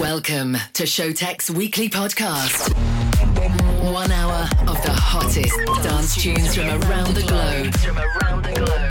Welcome 0.00 0.56
to 0.72 0.82
Showtek's 0.82 1.52
weekly 1.52 1.88
podcast. 1.88 2.74
One 3.92 4.10
hour 4.10 4.48
of 4.66 4.82
the 4.82 4.90
hottest 4.90 5.56
dance 5.84 6.20
tunes 6.20 6.56
from 6.56 6.66
around 6.82 7.14
the 7.14 7.22
globe. 7.22 7.72
From 7.76 7.98
around 7.98 8.42
the 8.42 8.54
globe. 8.54 8.90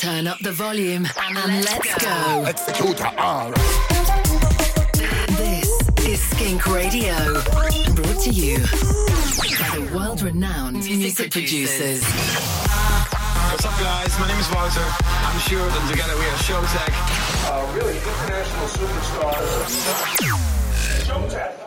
Turn 0.00 0.26
up 0.26 0.40
the 0.40 0.50
volume 0.50 1.06
and, 1.16 1.64
let's 1.64 2.04
go. 2.04 2.44
Executor 2.46 3.06
R. 3.18 3.54
This 6.42 6.50
is 6.54 6.58
Skink 6.58 6.74
Radio, 6.74 7.14
brought 7.94 8.20
to 8.22 8.30
you 8.30 8.58
by 8.58 9.78
the 9.78 9.90
world-renowned 9.94 10.74
music, 10.74 11.30
producers. 11.30 12.02
What's 12.02 13.64
up, 13.64 13.78
guys? 13.78 14.18
My 14.18 14.26
name 14.26 14.40
is 14.40 14.50
Wouter. 14.50 14.80
I'm 14.80 15.38
Sjoerd, 15.38 15.70
and 15.80 15.88
together 15.88 16.16
we 16.18 16.24
are 16.24 16.38
Showtek. 16.42 16.92
Uh, 17.46 17.72
really 17.76 17.96
international 17.96 18.66
superstars. 18.66 19.84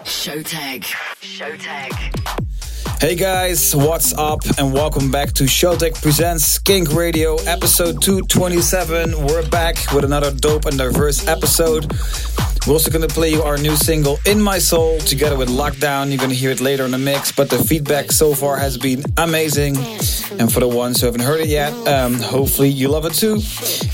Showtek. 0.03 0.83
Showtek. 1.21 2.99
Hey 2.99 3.15
guys, 3.15 3.73
what's 3.75 4.13
up? 4.13 4.41
And 4.57 4.73
welcome 4.73 5.09
back 5.09 5.31
to 5.33 5.45
Showtek 5.45 6.01
Presents 6.01 6.43
Skink 6.43 6.91
Radio, 6.93 7.35
episode 7.43 8.01
227. 8.01 9.25
We're 9.25 9.47
back 9.47 9.75
with 9.93 10.03
another 10.03 10.31
dope 10.31 10.65
and 10.65 10.77
diverse 10.77 11.25
episode. 11.27 11.89
We're 12.67 12.73
also 12.73 12.89
gonna 12.89 13.07
play 13.07 13.29
you 13.29 13.43
our 13.43 13.57
new 13.59 13.75
single, 13.75 14.19
In 14.25 14.41
My 14.41 14.57
Soul, 14.57 14.97
together 14.97 15.37
with 15.37 15.49
Lockdown. 15.49 16.09
You're 16.09 16.17
gonna 16.17 16.33
hear 16.33 16.49
it 16.49 16.61
later 16.61 16.83
in 16.83 16.89
the 16.89 16.97
mix, 16.97 17.31
but 17.31 17.47
the 17.47 17.59
feedback 17.59 18.11
so 18.11 18.33
far 18.33 18.57
has 18.57 18.75
been 18.75 19.03
amazing. 19.17 19.77
And 20.39 20.51
for 20.51 20.61
the 20.61 20.67
ones 20.67 20.99
who 20.99 21.05
haven't 21.05 21.21
heard 21.21 21.41
it 21.41 21.47
yet, 21.47 21.71
um, 21.87 22.15
hopefully 22.15 22.69
you 22.69 22.87
love 22.87 23.05
it 23.05 23.13
too. 23.13 23.35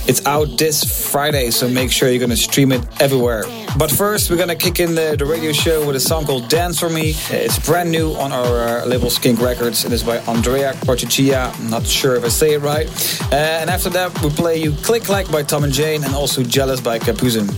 It's 0.07 0.25
out 0.25 0.57
this 0.57 1.11
Friday, 1.11 1.51
so 1.51 1.67
make 1.67 1.91
sure 1.91 2.09
you're 2.09 2.21
gonna 2.21 2.37
stream 2.37 2.71
it 2.71 2.81
everywhere. 3.01 3.43
But 3.77 3.91
first, 3.91 4.31
we're 4.31 4.37
gonna 4.37 4.55
kick 4.55 4.79
in 4.79 4.95
the, 4.95 5.15
the 5.19 5.25
radio 5.25 5.51
show 5.51 5.85
with 5.85 5.97
a 5.97 5.99
song 5.99 6.25
called 6.25 6.47
Dance 6.47 6.79
For 6.79 6.89
Me. 6.89 7.13
It's 7.29 7.59
brand 7.59 7.91
new 7.91 8.13
on 8.13 8.31
our 8.31 8.83
uh, 8.83 8.85
label 8.85 9.09
Skink 9.09 9.41
Records. 9.41 9.83
And 9.83 9.91
It 9.91 9.95
is 9.95 10.03
by 10.03 10.19
Andrea 10.19 10.73
Quarticchia. 10.85 11.53
I'm 11.59 11.69
not 11.69 11.85
sure 11.85 12.15
if 12.15 12.23
I 12.23 12.29
say 12.29 12.53
it 12.53 12.59
right. 12.59 12.87
Uh, 13.33 13.35
and 13.35 13.69
after 13.69 13.89
that, 13.89 14.17
we 14.21 14.29
play 14.29 14.57
you 14.57 14.71
Click 14.71 15.09
Like 15.09 15.29
by 15.29 15.43
Tom 15.43 15.65
and 15.65 15.73
Jane 15.73 16.05
and 16.05 16.15
also 16.15 16.41
Jealous 16.41 16.79
by 16.79 16.99
Capuzin. 16.99 17.49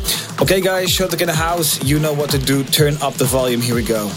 Okay, 0.41 0.59
guys, 0.59 0.89
Showtek 1.03 1.19
in 1.19 1.27
the 1.27 1.33
house. 1.33 1.83
You 1.83 1.99
know 1.99 2.13
what 2.13 2.29
to 2.29 2.37
do. 2.37 2.63
Turn 2.63 2.95
up 3.01 3.15
the 3.15 3.25
volume. 3.25 3.59
Here 3.59 3.75
we 3.75 3.83
go. 3.83 4.09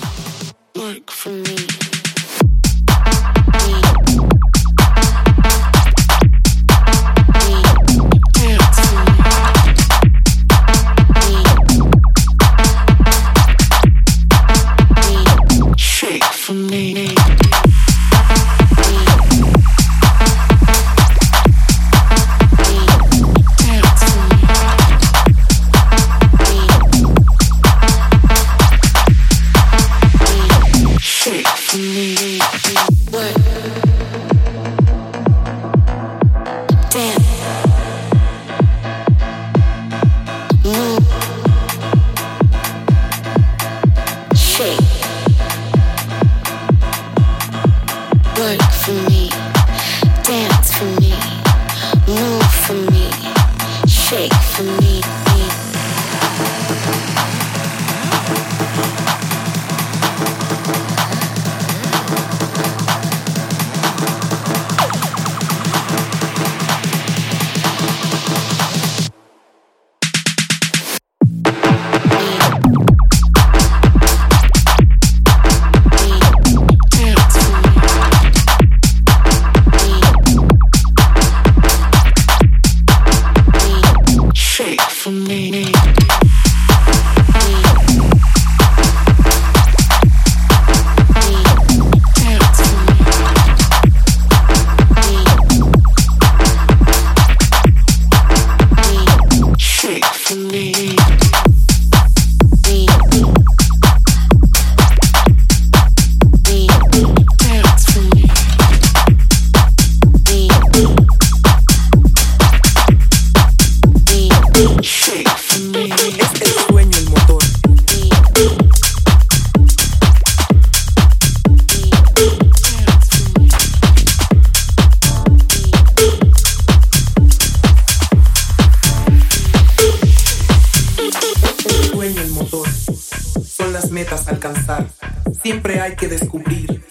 Que 135.97 136.09
descubrir 136.09 136.85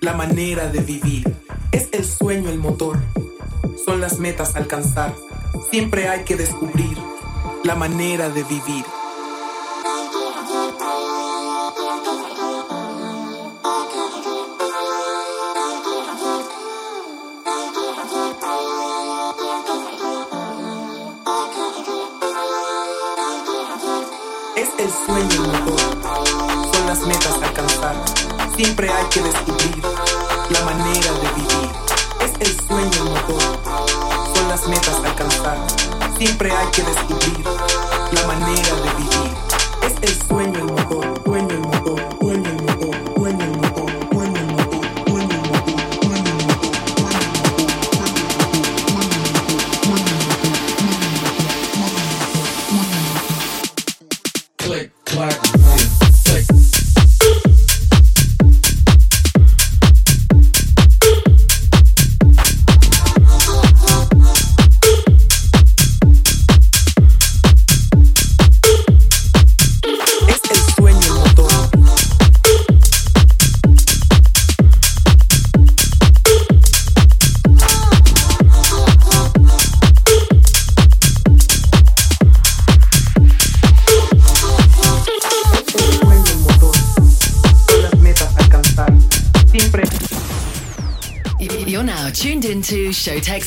la 0.00 0.12
manera 0.12 0.68
de 0.68 0.80
vivir. 0.80 1.36
Es 1.72 1.88
el 1.92 2.04
sueño 2.04 2.48
el 2.48 2.58
motor. 2.58 2.98
Son 3.84 4.00
las 4.00 4.18
metas 4.18 4.54
a 4.54 4.58
alcanzar. 4.58 5.14
Siempre 5.70 6.08
hay 6.08 6.24
que 6.24 6.36
descubrir 6.36 6.96
la 7.64 7.74
manera 7.74 8.28
de 8.28 8.44
vivir. 8.44 8.84
Es 24.54 24.68
el 24.78 24.90
sueño 24.90 25.44
el 25.44 25.64
motor, 25.64 25.80
son 26.72 26.86
las 26.86 27.00
metas 27.00 27.42
a 27.42 27.46
alcanzar. 27.46 28.31
Siempre 28.56 28.88
hay 28.90 29.06
que 29.06 29.20
descubrir 29.22 29.82
la 30.50 30.60
manera 30.64 31.12
de 31.12 31.28
vivir. 31.36 31.70
Es 32.20 32.32
el 32.40 32.66
sueño 32.66 33.04
motor, 33.04 33.42
son 34.34 34.48
las 34.48 34.68
metas 34.68 34.94
a 35.02 35.08
alcanzar. 35.08 35.58
Siempre 36.18 36.52
hay 36.52 36.66
que 36.68 36.82
descubrir 36.82 37.44
la 38.12 38.26
manera 38.26 38.74
de 38.76 38.94
vivir. 38.98 39.31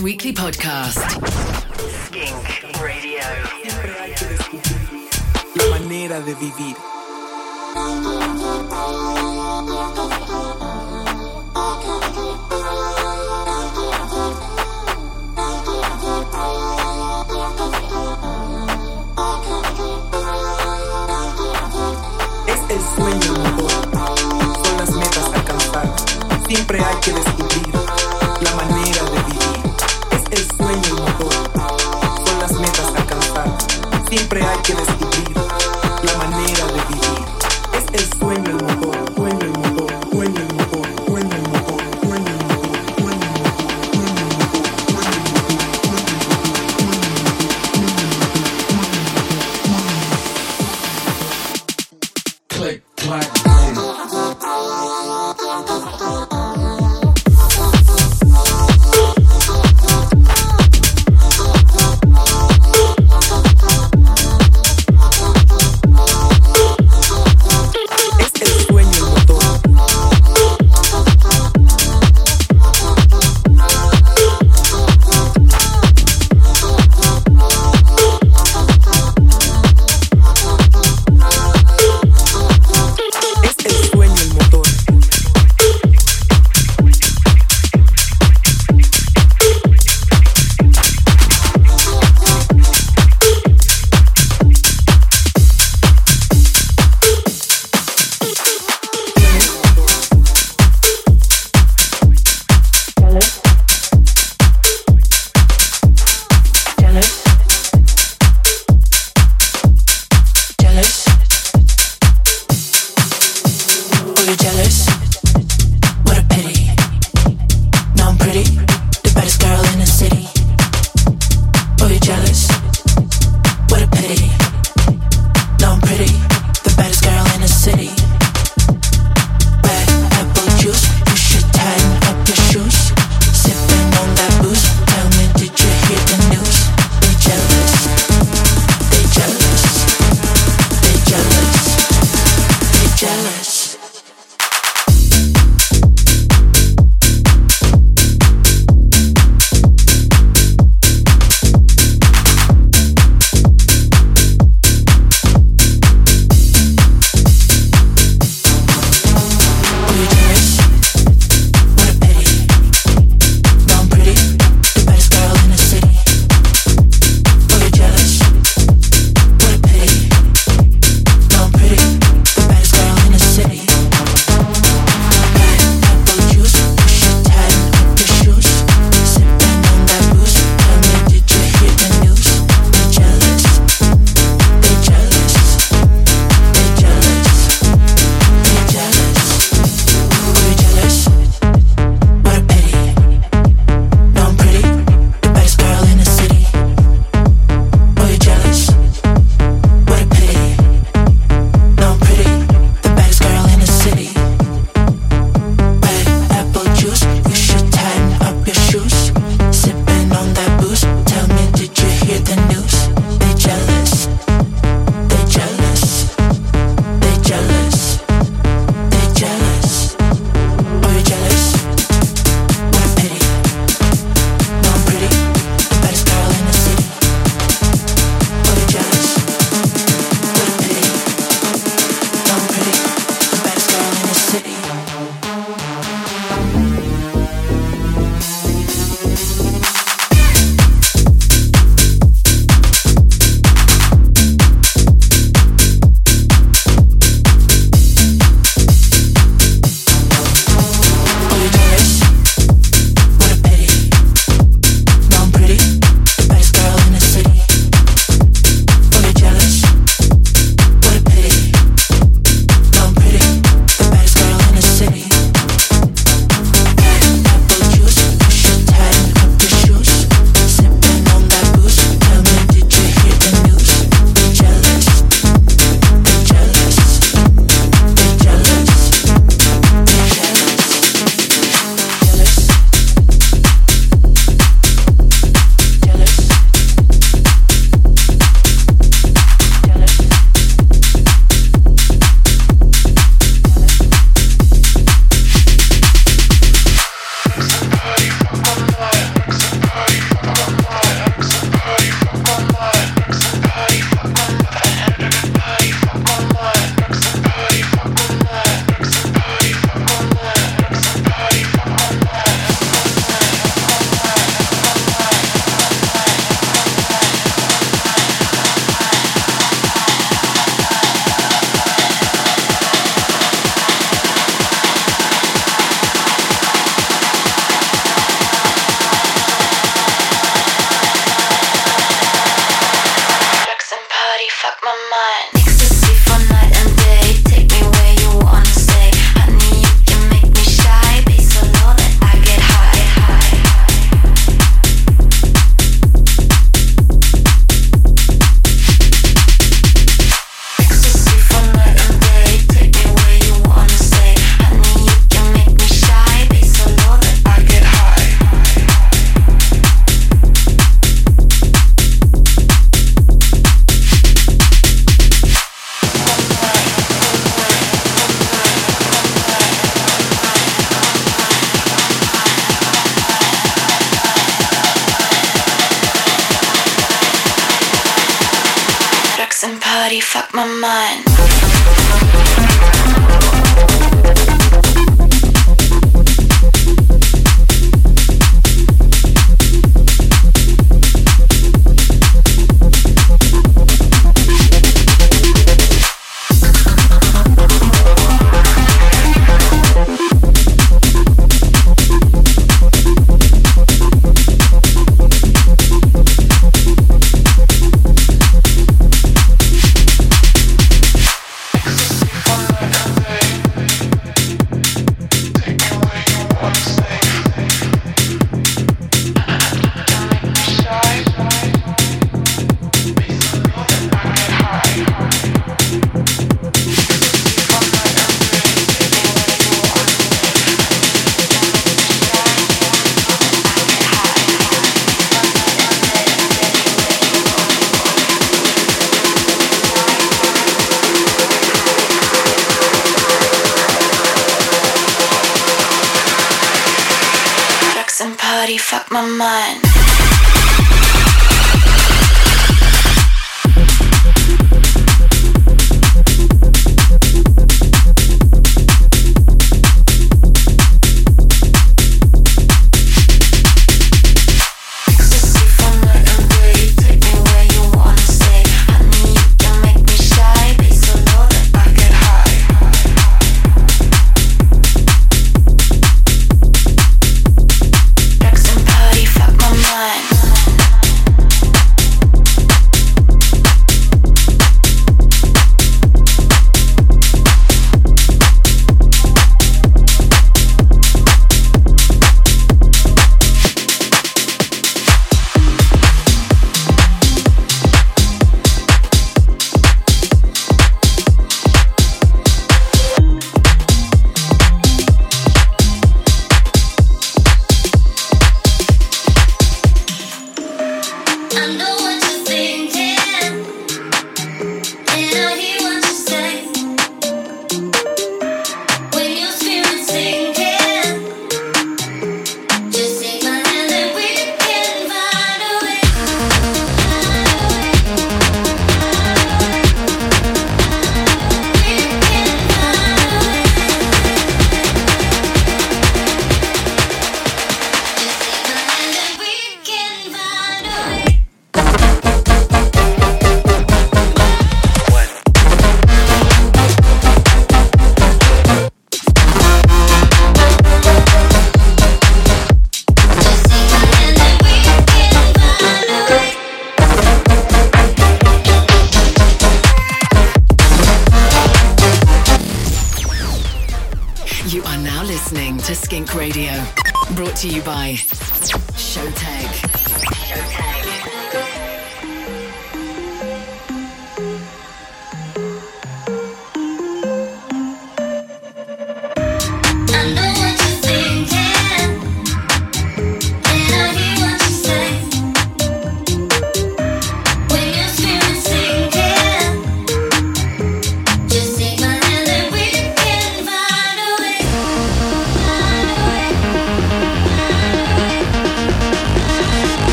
Weekly 0.00 0.32
Podcast. 0.32 1.29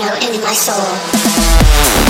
Techno 0.00 0.34
in 0.34 0.40
my 0.40 0.54
soul. 0.54 2.09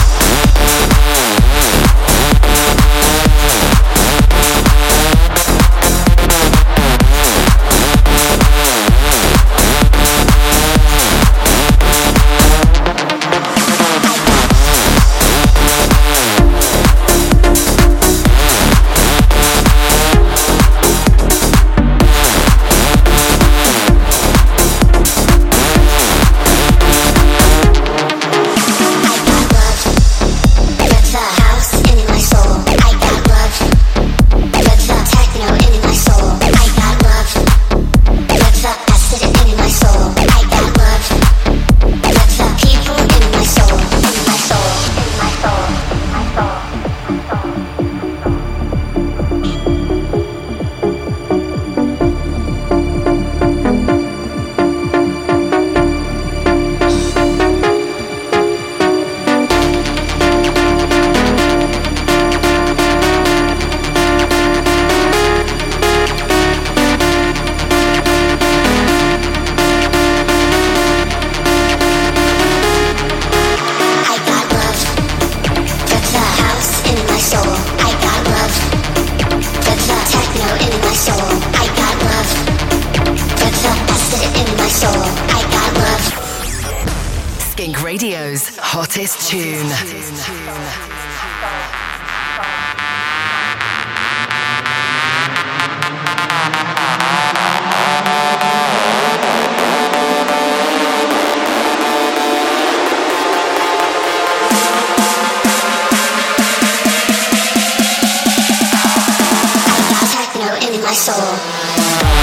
My 110.90 110.96
soul. 110.96 112.19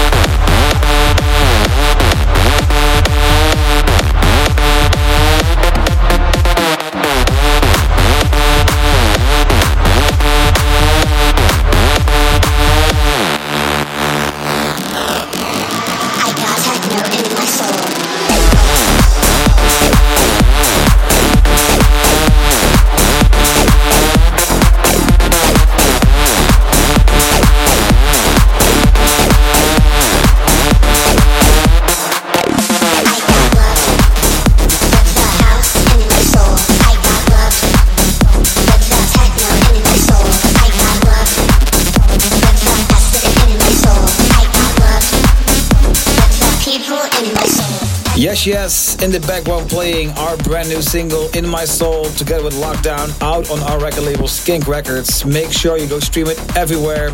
Yes, 48.47 48.95
in 49.03 49.11
the 49.11 49.19
background 49.19 49.69
playing 49.69 50.11
our 50.11 50.37
brand 50.37 50.69
new 50.69 50.81
single 50.81 51.27
In 51.35 51.45
My 51.45 51.65
Soul 51.65 52.05
together 52.11 52.45
with 52.45 52.53
Lockdown 52.53 53.09
out 53.21 53.51
on 53.51 53.59
our 53.63 53.77
record 53.77 54.03
label 54.03 54.29
Skink 54.29 54.69
Records. 54.69 55.25
Make 55.25 55.51
sure 55.51 55.77
you 55.77 55.85
go 55.85 55.99
stream 55.99 56.27
it 56.27 56.39
everywhere. 56.55 57.09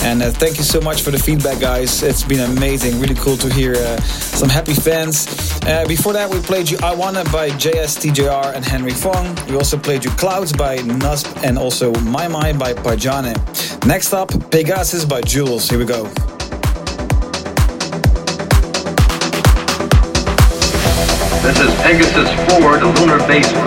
And 0.00 0.22
uh, 0.22 0.30
thank 0.30 0.56
you 0.56 0.64
so 0.64 0.80
much 0.80 1.02
for 1.02 1.10
the 1.10 1.18
feedback, 1.18 1.60
guys. 1.60 2.02
It's 2.02 2.24
been 2.24 2.50
amazing. 2.56 2.98
Really 2.98 3.14
cool 3.16 3.36
to 3.36 3.52
hear 3.52 3.74
uh, 3.74 4.00
some 4.00 4.48
happy 4.48 4.72
fans. 4.72 5.26
Uh, 5.66 5.84
before 5.86 6.14
that, 6.14 6.30
we 6.30 6.40
played 6.40 6.70
you 6.70 6.78
I 6.82 6.94
Wanna 6.94 7.24
by 7.24 7.50
JSTJR 7.50 8.54
and 8.54 8.64
Henry 8.64 8.92
Fong. 8.92 9.36
We 9.50 9.56
also 9.56 9.76
played 9.76 10.02
you 10.02 10.10
Clouds 10.12 10.50
by 10.50 10.78
Nusp 10.78 11.44
and 11.44 11.58
also 11.58 11.92
My 12.00 12.26
Mind 12.26 12.58
by 12.58 12.72
Pajane. 12.72 13.36
Next 13.84 14.14
up, 14.14 14.30
Pegasus 14.50 15.04
by 15.04 15.20
Jules. 15.20 15.68
Here 15.68 15.78
we 15.78 15.84
go. 15.84 16.10
This 21.42 21.58
is 21.58 21.74
Pegasus 21.80 22.28
4 22.60 22.78
to 22.80 22.86
Lunar 23.00 23.16
Base 23.26 23.50
1. 23.50 23.64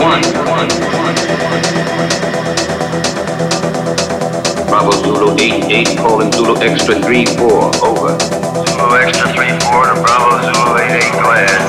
Bravo 4.70 4.92
Zulu 4.92 5.34
88 5.40 5.98
calling 5.98 6.32
Zulu 6.32 6.56
Extra 6.62 7.02
34. 7.02 7.50
Over. 7.84 8.20
Zulu 8.20 8.96
Extra 9.02 9.34
34 9.34 9.86
to 9.90 10.02
Bravo 10.06 10.54
Zulu 10.54 10.78
88, 10.78 11.12
go 11.18 11.32
ahead. 11.32 11.62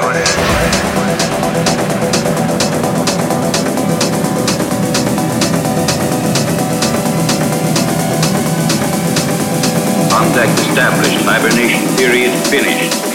Contact 10.10 10.52
established. 10.60 11.24
Hibernation 11.24 11.96
period 11.96 12.32
finished. 12.48 13.13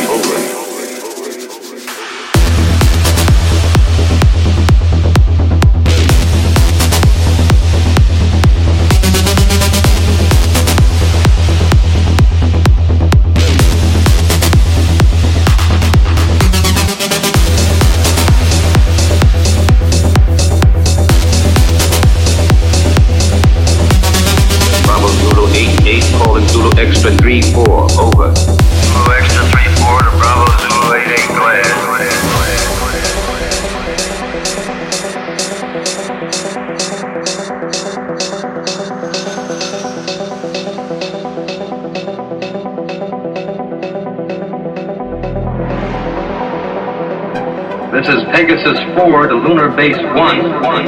4 48.99 49.27
to 49.27 49.35
Lunar 49.35 49.69
Base 49.69 49.95
1. 49.95 50.13
1, 50.13 50.51
1, 50.59 50.59
1. 50.59 50.85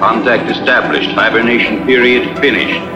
Contact 0.00 0.50
established. 0.50 1.10
Hibernation 1.10 1.84
period 1.84 2.38
finished. 2.38 2.91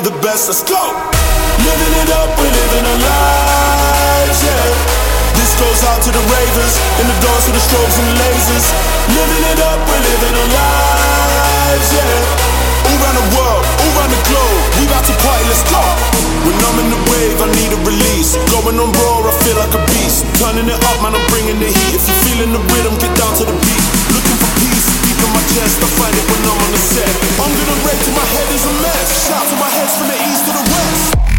Know 0.00 0.10
the 0.10 0.16
best. 0.24 0.48
Let's 0.48 0.64
go. 0.64 0.80
Living 1.60 1.94
it 2.00 2.10
up, 2.16 2.28
we're 2.40 2.48
living 2.48 2.84
our 2.88 3.00
lives, 3.04 4.38
yeah. 4.40 4.64
This 5.36 5.52
goes 5.60 5.80
out 5.88 6.00
to 6.04 6.10
the 6.12 6.24
ravers 6.32 6.74
in 7.00 7.06
the 7.08 7.16
dance 7.20 7.44
with 7.48 7.56
the 7.56 7.64
strobes 7.64 7.96
and 8.00 8.06
the 8.08 8.16
lasers. 8.16 8.66
Living 9.12 9.44
it 9.52 9.60
up, 9.60 9.78
we're 9.84 10.04
living 10.04 10.34
our 10.40 10.50
lives, 10.56 11.88
yeah. 11.92 12.88
All 12.88 12.96
around 12.96 13.16
the 13.20 13.28
world, 13.36 13.62
all 13.64 13.90
around 13.96 14.12
the 14.12 14.22
globe, 14.28 14.60
we 14.80 14.88
about 14.88 15.04
to 15.04 15.14
party, 15.20 15.44
let's 15.52 15.64
go. 15.68 15.82
When 16.48 16.56
I'm 16.56 16.76
in 16.80 16.88
the 16.88 17.00
wave, 17.12 17.36
I 17.44 17.48
need 17.52 17.72
a 17.76 17.80
release. 17.84 18.40
Going 18.48 18.80
on 18.80 18.90
raw, 19.04 19.28
I 19.28 19.32
feel 19.44 19.56
like 19.60 19.74
a 19.76 19.82
beast. 19.92 20.24
Turning 20.40 20.64
it 20.64 20.80
up, 20.80 20.96
man, 21.04 21.12
I'm 21.12 21.26
bringing 21.28 21.60
the 21.60 21.68
heat. 21.68 21.92
If 21.92 22.08
you're 22.08 22.22
feeling 22.24 22.52
the 22.56 22.62
rhythm, 22.72 22.96
get 22.96 23.12
down 23.20 23.36
to 23.36 23.44
the 23.44 23.52
beat. 23.52 23.84
Looking 24.16 24.38
for 24.40 24.50
peace, 24.56 24.88
my 25.40 25.54
chest, 25.54 25.80
I 25.80 25.88
find 25.96 26.14
it 26.14 26.26
when 26.28 26.42
I'm 26.44 26.58
on 26.60 26.70
the 26.72 26.78
set. 26.78 27.14
I'm 27.40 27.52
gonna 27.52 27.86
rage 27.86 28.02
till 28.04 28.14
my 28.14 28.26
head 28.34 28.48
is 28.52 28.64
a 28.64 28.74
mess. 28.82 29.28
Shout 29.28 29.46
to 29.48 29.56
my 29.56 29.68
heads 29.68 29.94
from 29.96 30.08
the 30.08 30.18
east 30.28 30.44
to 30.46 30.52
the 30.52 30.64
west. 30.72 31.29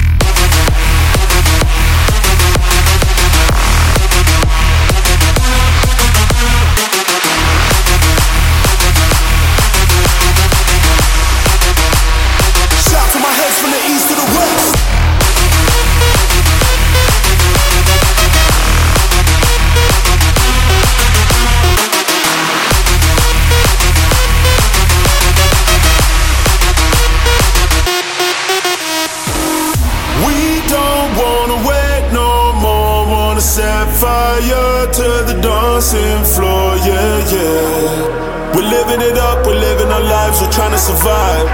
Living 38.91 39.15
it 39.15 39.17
up, 39.17 39.47
we're 39.47 39.56
living 39.56 39.88
our 39.88 40.04
lives, 40.04 40.41
we're 40.41 40.51
trying 40.51 40.71
to 40.71 40.77
survive. 40.77 41.47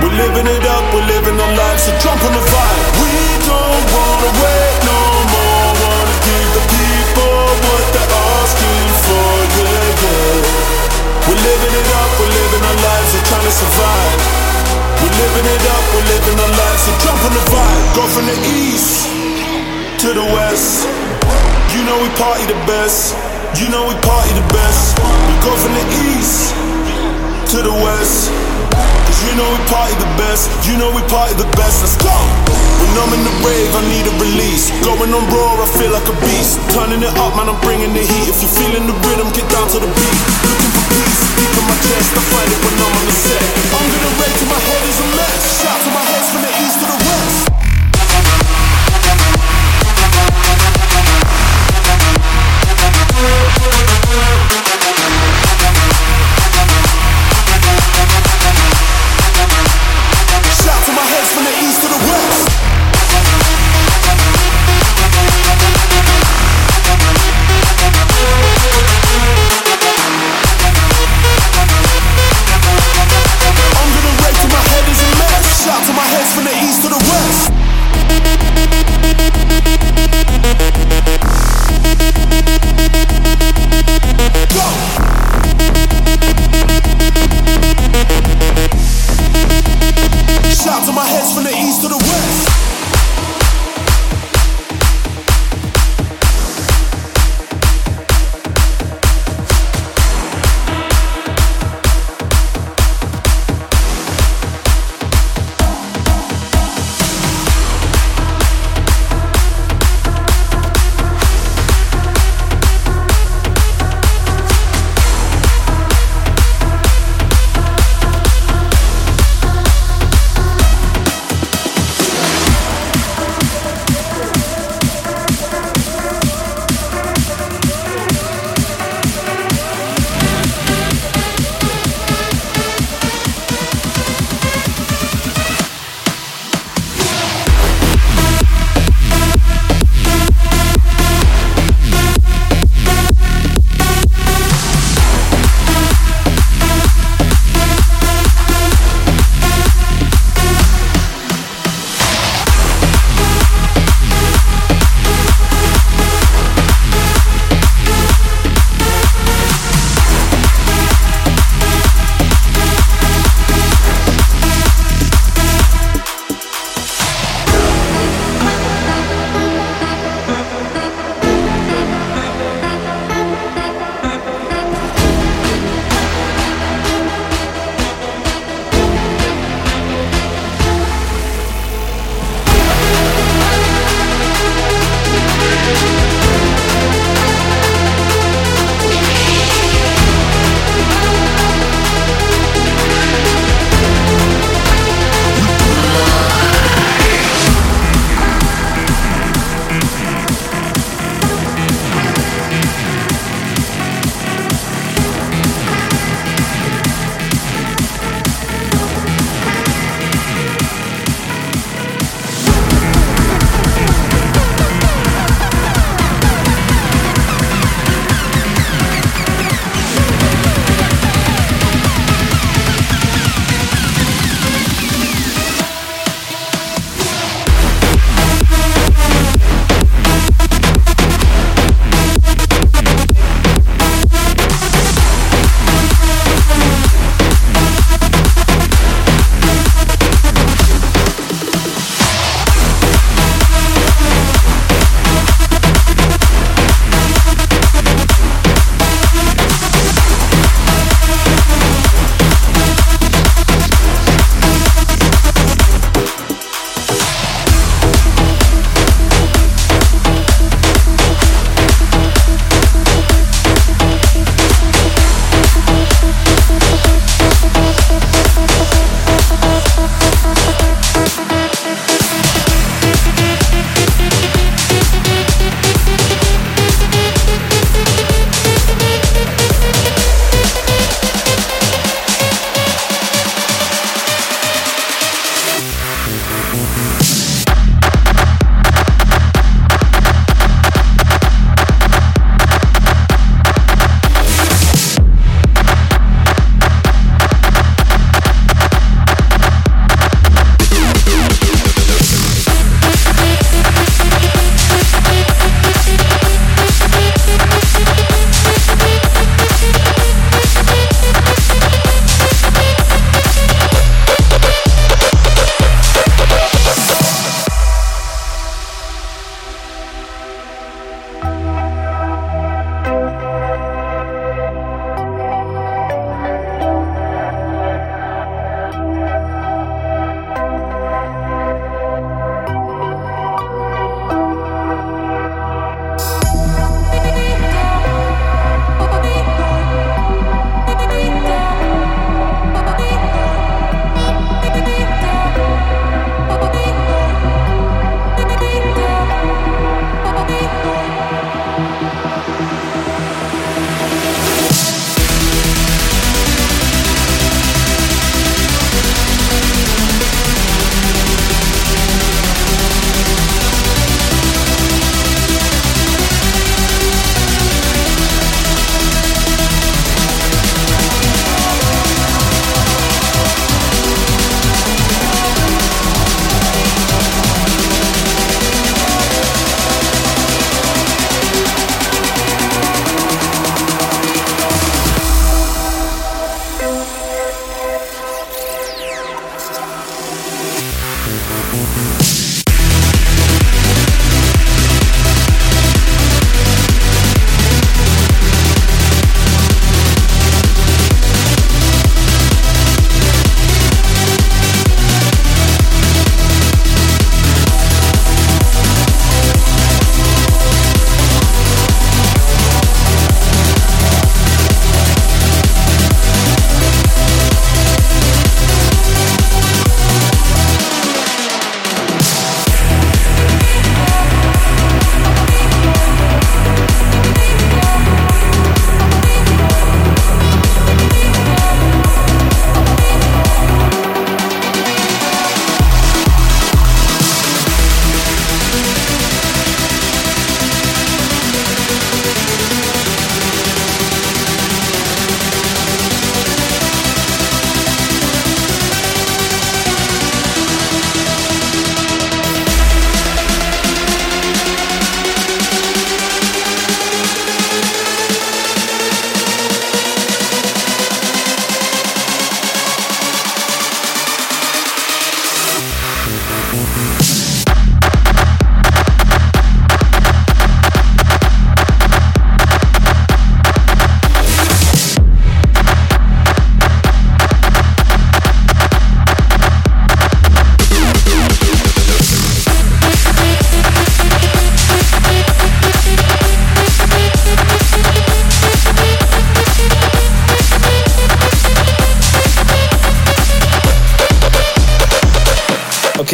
We're 0.00 0.16
living 0.16 0.48
it 0.48 0.64
up, 0.64 0.84
we're 0.96 1.04
living 1.04 1.36
our 1.36 1.54
lives, 1.60 1.84
so 1.84 1.92
jump 2.00 2.16
on 2.24 2.32
the 2.32 2.40
vibe. 2.40 2.84
We 3.04 3.12
don't 3.44 3.84
wanna 3.92 4.30
wait 4.32 4.76
no 4.88 5.00
more. 5.28 5.68
Wanna 5.84 6.16
give 6.24 6.48
the 6.56 6.64
people 6.72 7.36
what 7.68 7.84
they're 7.92 8.16
asking 8.40 8.88
for, 9.04 9.28
yeah, 9.60 10.04
yeah. 10.08 11.28
We're 11.28 11.42
living 11.44 11.74
it 11.84 11.88
up, 12.00 12.10
we're 12.16 12.32
living 12.32 12.62
our 12.64 12.78
lives, 12.80 13.08
we're 13.12 13.28
trying 13.28 13.44
to 13.44 13.54
survive. 13.60 14.16
We're 15.04 15.16
living 15.20 15.46
it 15.52 15.64
up, 15.68 15.84
we're 15.92 16.08
living 16.16 16.36
our 16.48 16.54
lives, 16.64 16.80
so 16.88 16.92
jump 17.04 17.20
on 17.28 17.32
the 17.36 17.44
vibe. 17.52 17.84
Go 17.92 18.04
from 18.08 18.24
the 18.24 18.38
east 18.40 19.12
to 20.00 20.16
the 20.16 20.24
west. 20.32 20.88
You 21.76 21.84
know 21.84 22.00
we 22.00 22.08
party 22.16 22.48
the 22.48 22.56
best. 22.64 23.23
You 23.54 23.70
know 23.70 23.86
we 23.86 23.94
party 24.02 24.34
the 24.34 24.46
best. 24.50 24.98
We 24.98 25.34
go 25.46 25.54
from 25.54 25.72
the 25.78 25.86
east 26.10 26.50
to 27.54 27.62
the 27.62 27.70
west. 27.70 28.34
Cause 28.74 29.20
you 29.30 29.32
know 29.38 29.46
we 29.46 29.60
party 29.70 29.94
the 29.94 30.10
best. 30.18 30.50
You 30.66 30.74
know 30.74 30.90
we 30.90 31.02
party 31.06 31.38
the 31.38 31.46
best. 31.54 31.86
Let's 31.86 31.94
go. 32.02 32.10
When 32.82 32.90
I'm 32.98 33.14
in 33.14 33.22
the 33.22 33.34
rave, 33.46 33.70
I 33.78 33.82
need 33.86 34.10
a 34.10 34.14
release. 34.18 34.74
Going 34.82 35.14
on 35.14 35.22
raw, 35.30 35.62
I 35.62 35.66
feel 35.78 35.94
like 35.94 36.06
a 36.10 36.16
beast. 36.26 36.58
Turning 36.74 37.02
it 37.06 37.14
up, 37.14 37.38
man, 37.38 37.46
I'm 37.46 37.60
bringing 37.62 37.94
the 37.94 38.02
heat. 38.02 38.26
If 38.26 38.42
you're 38.42 38.56
feeling 38.58 38.90
the 38.90 38.96
rhythm, 39.06 39.30
get 39.30 39.46
down 39.50 39.70
to 39.70 39.78
the 39.78 39.86
beat. 39.86 40.43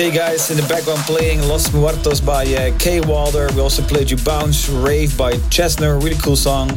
Okay, 0.01 0.17
guys, 0.17 0.51
in 0.51 0.57
the 0.57 0.67
background 0.67 1.01
playing 1.01 1.43
Los 1.43 1.75
Muertos 1.75 2.23
by 2.23 2.47
uh, 2.55 2.75
Kay 2.79 3.03
Walder. 3.03 3.49
We 3.55 3.61
also 3.61 3.83
played 3.83 4.11
you 4.11 4.17
Bounce 4.17 4.67
Rave 4.71 5.15
by 5.19 5.33
Chesner, 5.51 6.03
really 6.03 6.17
cool 6.23 6.37
song. 6.37 6.71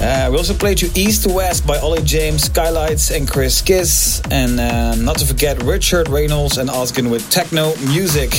Uh, 0.00 0.28
we 0.30 0.36
also 0.36 0.54
played 0.54 0.80
you 0.80 0.88
East 0.94 1.24
to 1.24 1.34
West 1.34 1.66
by 1.66 1.78
Ollie 1.78 2.00
James, 2.04 2.44
Skylights, 2.44 3.10
and 3.10 3.28
Chris 3.28 3.60
Kiss. 3.60 4.22
And 4.30 4.60
um, 4.60 5.04
not 5.04 5.18
to 5.18 5.26
forget 5.26 5.60
Richard 5.64 6.08
Reynolds 6.08 6.56
and 6.58 6.70
Oskin 6.70 7.10
with 7.10 7.28
techno 7.28 7.74
music. 7.78 8.30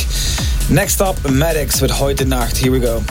Next 0.71 1.01
up, 1.01 1.17
Maddox 1.29 1.81
with 1.81 1.91
Heute 1.91 2.23
Nacht. 2.23 2.55
Here 2.55 2.71
we 2.71 2.79
go. 2.79 3.03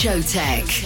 Showtek. 0.00 0.79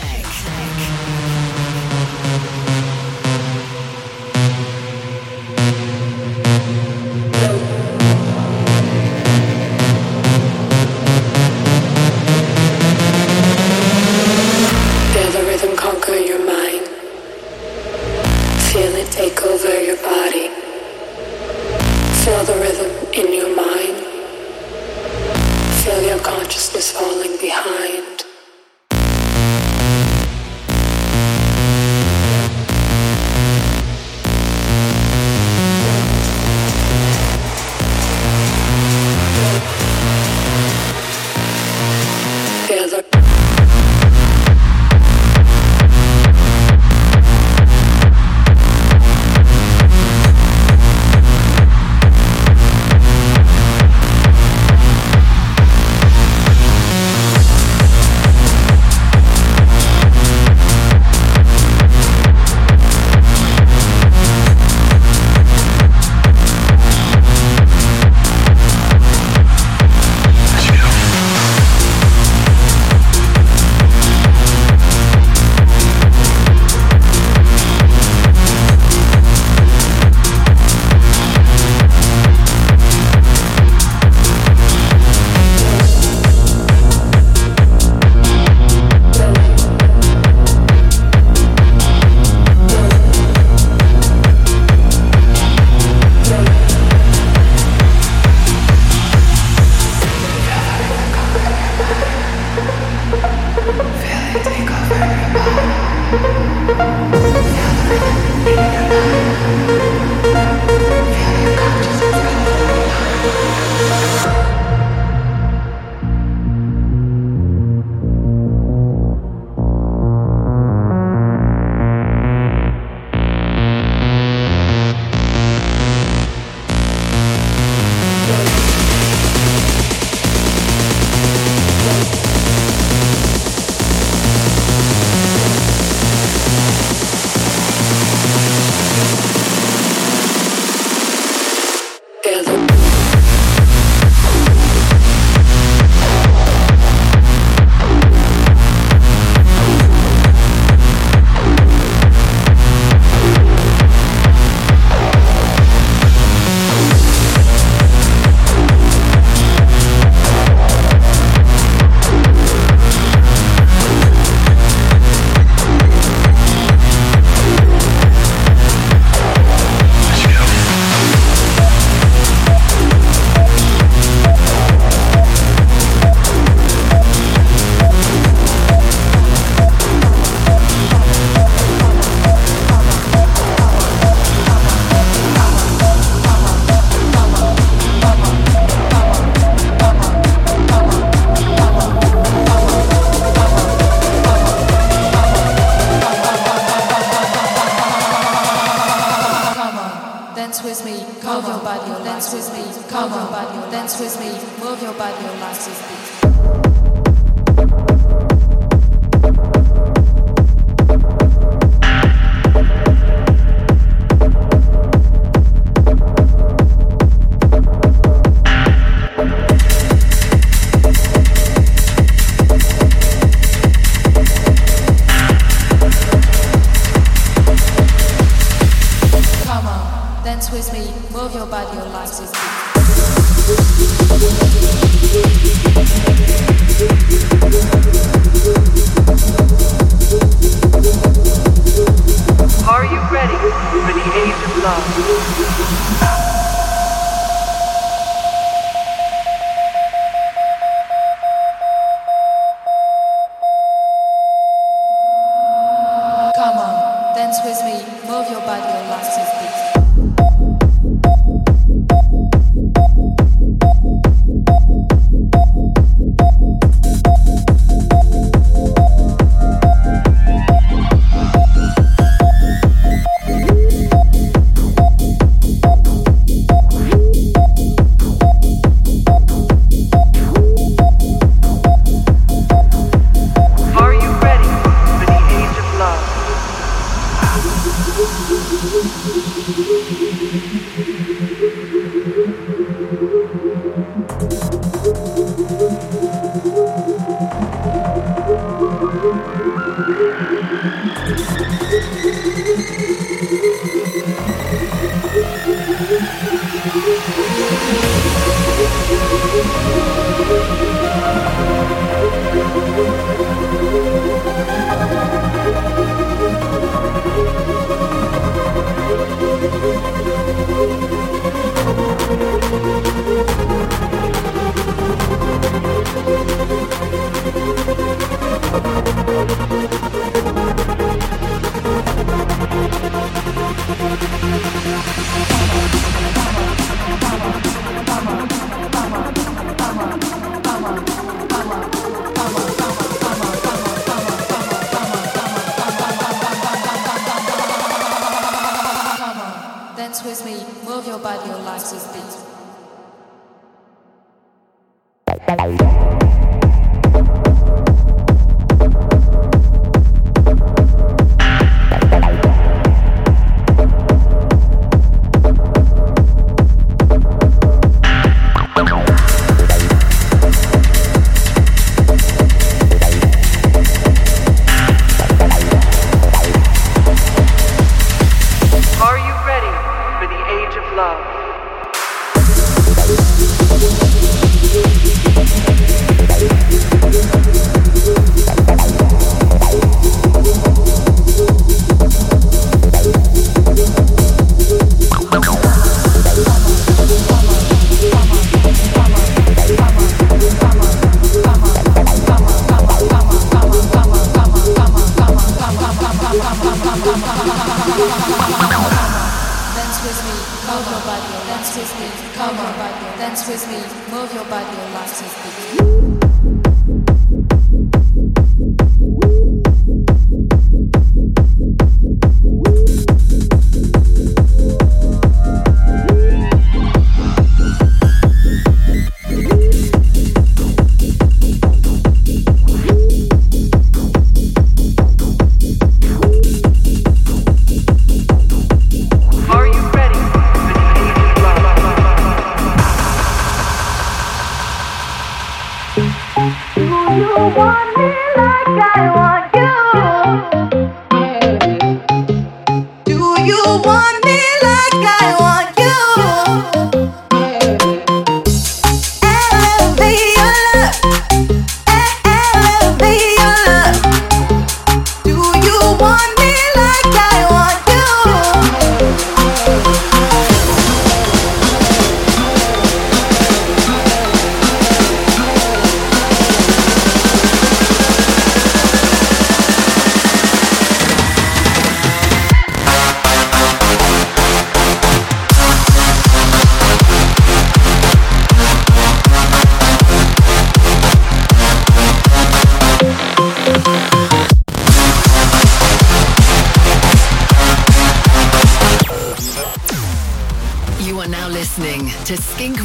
Dance 257.35 257.45
with 257.45 257.65
me, 257.65 257.73
move 258.07 258.31
your 258.31 258.41
body, 258.43 258.63
your 258.63 258.89
lungs 258.89 259.09
and 259.19 259.41
beat. 259.41 259.64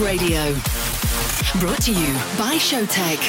Radio. 0.10 0.56
Brought 1.60 1.84
to 1.84 1.92
you 1.92 2.14
by 2.36 2.56
Showtek. 2.58 3.20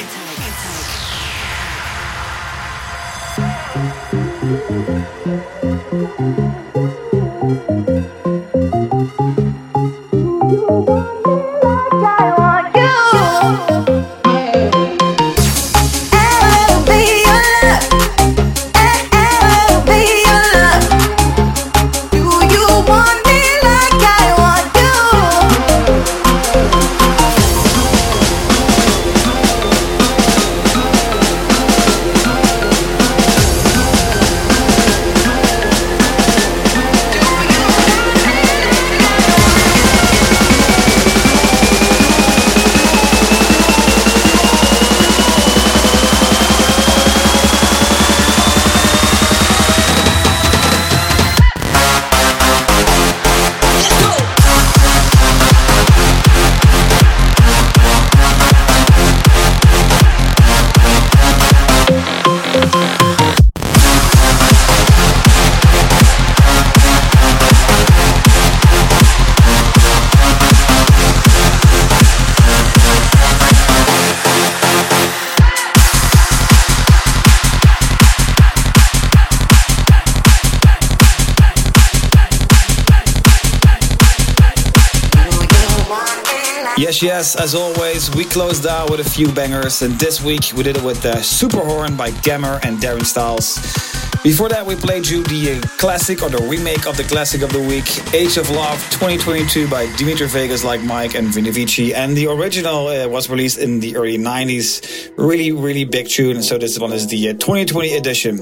Yes, 87.01 87.35
as 87.35 87.55
always, 87.55 88.13
we 88.15 88.25
closed 88.25 88.67
out 88.67 88.89
with 88.89 88.99
a 88.99 89.09
few 89.09 89.31
bangers, 89.31 89.81
and 89.81 89.93
this 89.93 90.21
week 90.21 90.51
we 90.55 90.63
did 90.63 90.77
it 90.77 90.83
with 90.83 91.05
uh, 91.05 91.21
Super 91.21 91.59
Horn 91.59 91.95
by 91.95 92.11
Gammer 92.11 92.59
and 92.63 92.77
Darren 92.79 93.05
Styles. 93.05 93.90
Before 94.23 94.49
that, 94.49 94.67
we 94.67 94.75
played 94.75 95.07
you 95.07 95.23
the 95.23 95.53
uh, 95.53 95.67
classic 95.79 96.21
or 96.21 96.29
the 96.29 96.43
remake 96.43 96.85
of 96.85 96.95
the 96.95 97.03
classic 97.03 97.41
of 97.41 97.51
the 97.51 97.59
week, 97.59 98.13
Age 98.13 98.37
of 98.37 98.51
Love 98.51 98.77
2022 98.91 99.67
by 99.67 99.91
Dimitri 99.95 100.27
Vegas, 100.27 100.63
like 100.63 100.79
Mike 100.83 101.15
and 101.15 101.29
Vini 101.29 101.49
Vici. 101.49 101.91
And 101.95 102.15
the 102.15 102.27
original 102.27 102.87
uh, 102.87 103.07
was 103.07 103.31
released 103.31 103.57
in 103.57 103.79
the 103.79 103.95
early 103.95 104.19
90s. 104.19 105.11
Really, 105.17 105.51
really 105.51 105.85
big 105.85 106.07
tune. 106.07 106.43
So 106.43 106.59
this 106.59 106.77
one 106.77 106.93
is 106.93 107.07
the 107.07 107.29
uh, 107.29 107.33
2020 107.33 107.95
edition. 107.95 108.39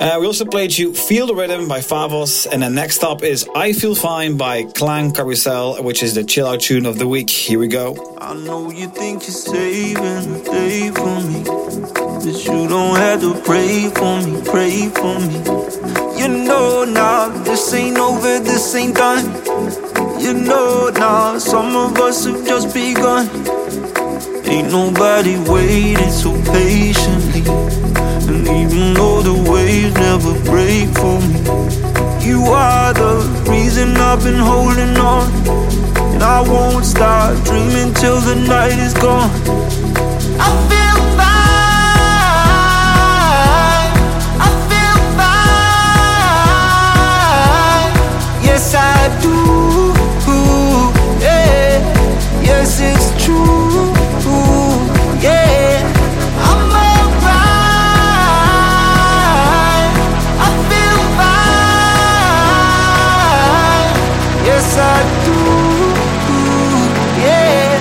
Uh, 0.00 0.16
we 0.18 0.26
also 0.26 0.46
played 0.46 0.78
you 0.78 0.94
Feel 0.94 1.26
the 1.26 1.34
Rhythm 1.34 1.68
by 1.68 1.80
Favos. 1.80 2.46
And 2.50 2.62
then 2.62 2.74
next 2.74 3.04
up 3.04 3.22
is 3.22 3.46
I 3.54 3.74
Feel 3.74 3.94
Fine 3.94 4.38
by 4.38 4.62
Klangkarussell, 4.62 5.84
which 5.84 6.02
is 6.02 6.14
the 6.14 6.24
chill 6.24 6.46
out 6.46 6.60
tune 6.60 6.86
of 6.86 6.98
the 6.98 7.06
week. 7.06 7.28
Here 7.28 7.58
we 7.58 7.68
go. 7.68 8.16
I 8.18 8.32
know 8.32 8.70
you 8.70 8.88
think 8.88 9.24
you're 9.24 9.32
saving 9.32 10.32
the 10.32 10.42
day 10.50 10.90
for 10.90 11.92
me. 11.92 11.97
But 12.18 12.44
you 12.46 12.66
don't 12.66 12.96
have 12.96 13.20
to 13.20 13.32
pray 13.42 13.88
for 13.90 14.20
me, 14.22 14.42
pray 14.44 14.88
for 14.88 15.20
me. 15.20 15.38
You 16.18 16.26
know 16.26 16.84
now, 16.84 17.28
this 17.44 17.72
ain't 17.72 17.96
over, 17.96 18.40
this 18.40 18.74
ain't 18.74 18.96
done. 18.96 19.24
You 20.20 20.34
know 20.34 20.90
now, 20.94 21.38
some 21.38 21.76
of 21.76 21.96
us 22.00 22.26
have 22.26 22.44
just 22.44 22.74
begun. 22.74 23.28
Ain't 24.46 24.72
nobody 24.72 25.38
waiting 25.48 26.10
so 26.10 26.32
patiently. 26.50 27.42
And 28.26 28.48
even 28.48 28.94
though 28.94 29.22
the 29.22 29.36
waves 29.48 29.94
never 29.94 30.34
break 30.50 30.88
for 30.98 31.20
me, 31.22 31.38
you 32.26 32.42
are 32.46 32.92
the 32.94 33.14
reason 33.48 33.96
I've 33.96 34.24
been 34.24 34.40
holding 34.40 34.96
on. 34.96 35.30
And 36.14 36.22
I 36.24 36.40
won't 36.40 36.84
stop 36.84 37.32
dreaming 37.44 37.94
till 37.94 38.18
the 38.20 38.34
night 38.34 38.76
is 38.76 38.94
gone. 38.94 39.30
I 40.40 40.68
feel 40.68 40.87
Yes, 48.70 48.76
I 48.76 49.08
do. 49.22 49.32
Yeah. 51.24 51.80
Yes, 52.42 52.80
it's 52.82 53.08
true. 53.24 53.94
Yeah. 55.22 55.88
I'm 56.36 56.68
alright. 56.84 57.48
I 60.44 60.48
feel 60.68 61.00
fine. 61.16 62.44
Yes, 64.44 64.68
I 64.76 64.80
do. 65.24 65.38
Yeah. 67.24 67.80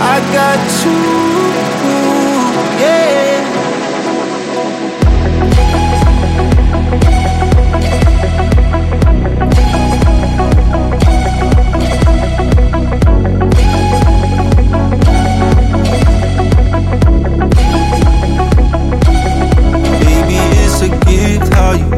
I 0.00 0.12
got 0.34 0.60
you. 0.84 1.25
How 21.38 21.72
you 21.72 21.95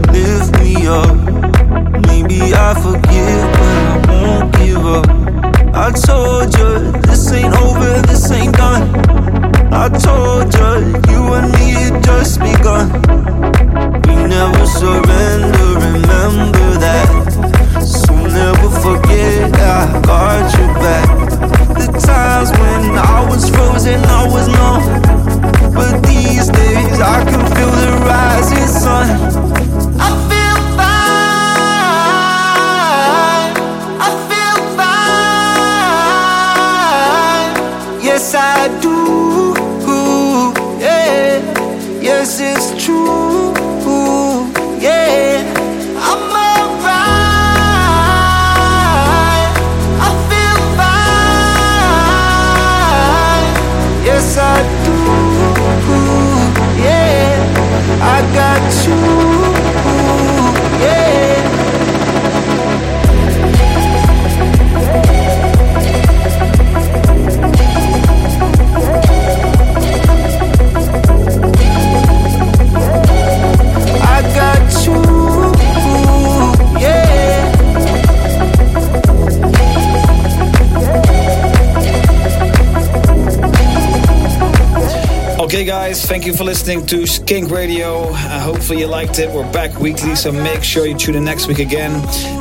you 86.28 86.36
for 86.36 86.44
listening 86.44 86.84
to 86.84 87.06
Skink 87.06 87.50
Radio. 87.50 88.10
Uh, 88.10 88.40
hopefully, 88.40 88.80
you 88.80 88.86
liked 88.86 89.18
it. 89.18 89.34
We're 89.34 89.50
back 89.50 89.78
weekly, 89.80 90.14
so 90.14 90.30
make 90.30 90.62
sure 90.62 90.84
you 90.86 90.94
tune 90.94 91.14
in 91.14 91.24
next 91.24 91.46
week 91.46 91.58
again. 91.58 91.92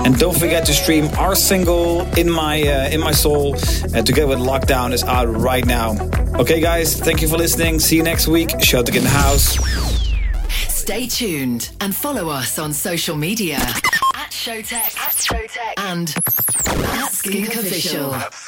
And 0.06 0.18
don't 0.20 0.38
forget 0.38 0.66
to 0.66 0.74
stream 0.74 1.06
our 1.18 1.36
single 1.36 2.02
"In 2.18 2.30
My 2.30 2.62
uh, 2.62 2.90
In 2.90 3.00
My 3.00 3.14
Soul" 3.14 3.56
uh, 3.56 4.02
together 4.02 4.28
with 4.28 4.40
Lockdown 4.40 4.92
is 4.92 5.04
out 5.06 5.30
right 5.30 5.66
now. 5.66 5.96
Okay, 6.36 6.60
guys, 6.60 7.00
thank 7.00 7.22
you 7.22 7.30
for 7.30 7.38
listening. 7.38 7.80
See 7.80 7.96
you 7.96 8.04
next 8.04 8.28
week. 8.28 8.50
Showtek 8.50 8.98
in 8.98 9.04
the 9.04 9.10
house. 9.10 9.58
Stay 10.68 11.08
tuned 11.08 11.72
and 11.80 11.96
follow 11.96 12.30
us 12.30 12.60
on 12.60 12.74
social 12.74 13.16
media 13.16 13.56
at 13.56 14.32
Showtek, 14.32 14.98
at 14.98 15.16
Showtek, 15.16 15.74
and 15.78 16.14
at 17.00 17.12
Skink 17.12 17.56
Official. 17.56 18.12
Skink 18.12 18.26
Official. 18.26 18.47